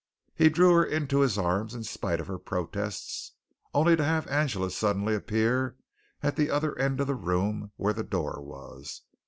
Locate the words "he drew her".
0.33-0.83